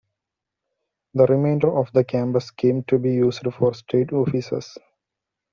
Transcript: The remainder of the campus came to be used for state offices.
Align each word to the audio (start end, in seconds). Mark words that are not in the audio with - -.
The 1.13 1.27
remainder 1.27 1.77
of 1.77 1.91
the 1.93 2.03
campus 2.03 2.49
came 2.49 2.81
to 2.85 2.97
be 2.97 3.13
used 3.13 3.43
for 3.53 3.71
state 3.75 4.11
offices. 4.11 4.75